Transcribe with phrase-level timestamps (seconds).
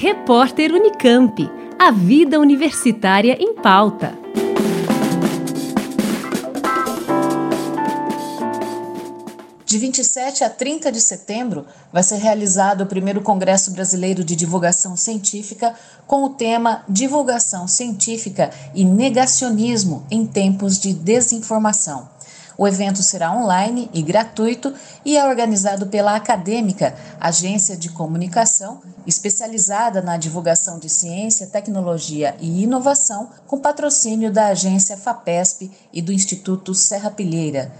[0.00, 1.50] Repórter Unicamp.
[1.76, 4.16] A vida universitária em pauta.
[9.66, 14.96] De 27 a 30 de setembro, vai ser realizado o primeiro Congresso Brasileiro de Divulgação
[14.96, 15.74] Científica
[16.06, 22.08] com o tema Divulgação Científica e Negacionismo em Tempos de Desinformação.
[22.60, 30.02] O evento será online e gratuito e é organizado pela Acadêmica, agência de comunicação especializada
[30.02, 36.74] na divulgação de ciência, tecnologia e inovação, com patrocínio da agência FAPESP e do Instituto
[36.74, 37.70] Serra Pilheira.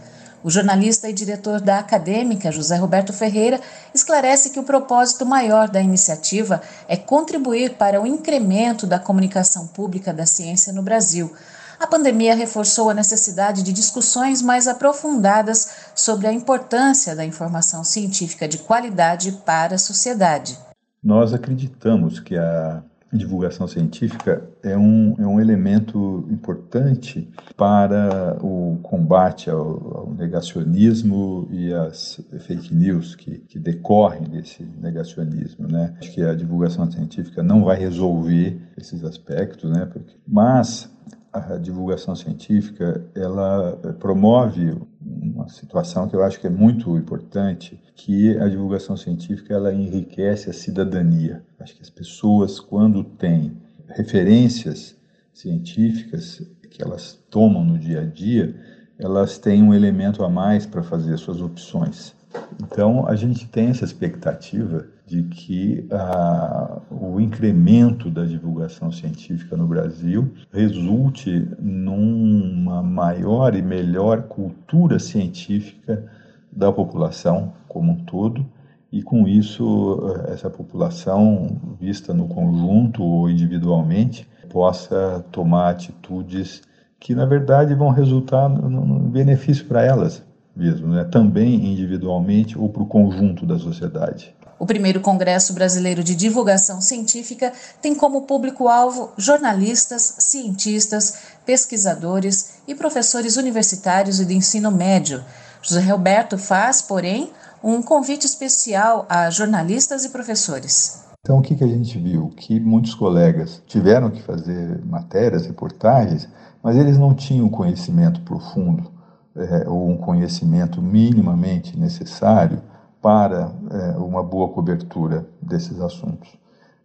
[0.45, 3.61] O jornalista e diretor da acadêmica, José Roberto Ferreira,
[3.93, 10.15] esclarece que o propósito maior da iniciativa é contribuir para o incremento da comunicação pública
[10.15, 11.35] da ciência no Brasil.
[11.81, 18.49] A pandemia reforçou a necessidade de discussões mais aprofundadas sobre a importância da informação científica
[18.49, 20.59] de qualidade para a sociedade.
[21.03, 29.49] Nós acreditamos que a divulgação científica é um, é um elemento importante para o combate
[29.49, 35.67] ao, ao negacionismo e às fake news que, que, decorrem desse negacionismo.
[35.67, 35.95] Né?
[35.99, 39.87] Acho que a divulgação científica não vai resolver esses aspectos, né?
[39.87, 40.91] Porque, mas
[41.39, 48.37] a divulgação científica ela promove uma situação que eu acho que é muito importante, que
[48.39, 51.43] a divulgação científica ela enriquece a cidadania.
[51.59, 53.57] Acho que as pessoas quando têm
[53.89, 54.97] referências
[55.33, 58.55] científicas que elas tomam no dia a dia,
[58.99, 62.15] elas têm um elemento a mais para fazer suas opções.
[62.61, 69.67] Então, a gente tem essa expectativa de que ah, o incremento da divulgação científica no
[69.67, 76.05] Brasil resulte numa maior e melhor cultura científica
[76.53, 78.45] da população como um todo,
[78.93, 86.63] e com isso, essa população, vista no conjunto ou individualmente, possa tomar atitudes
[86.99, 90.27] que, na verdade, vão resultar no benefício para elas
[90.59, 91.05] mesmo, né?
[91.05, 94.35] também individualmente ou para o conjunto da sociedade.
[94.59, 101.15] O primeiro Congresso Brasileiro de Divulgação Científica tem como público-alvo jornalistas, cientistas,
[101.47, 105.23] pesquisadores e professores universitários e de ensino médio.
[105.63, 107.31] José Roberto faz, porém,
[107.63, 111.05] um convite especial a jornalistas e professores.
[111.21, 112.29] Então, o que, a gente viu?
[112.31, 116.29] Que muitos colegas tiveram que fazer matérias, reportagens,
[116.63, 118.91] mas eles não tinham conhecimento profundo
[119.37, 122.61] é, ou um conhecimento minimamente necessário
[123.01, 126.37] para é, uma boa cobertura desses assuntos.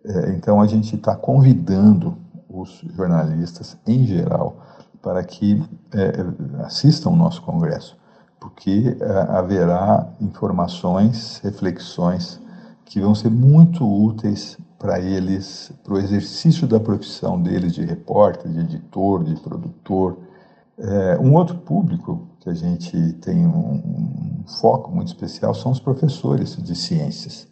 [0.06, 2.18] É, então, a gente está convidando
[2.50, 4.58] os jornalistas, em geral,
[5.02, 5.64] para que
[5.94, 7.98] é, assistam o nosso congresso,
[8.40, 12.40] porque é, haverá informações, reflexões
[12.86, 18.52] que vão ser muito úteis para eles, para o exercício da profissão deles de repórter,
[18.52, 20.18] de editor, de produtor.
[20.78, 23.82] É, um outro público que a gente tem um,
[24.44, 27.48] um foco muito especial são os professores de ciências.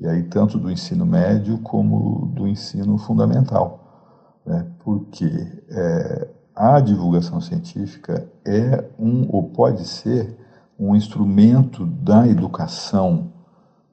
[0.00, 4.40] E aí, tanto do ensino médio como do ensino fundamental.
[4.44, 4.66] Né?
[4.80, 5.30] Porque
[5.70, 10.36] é, a divulgação científica é um, ou pode ser,
[10.76, 13.32] um instrumento da educação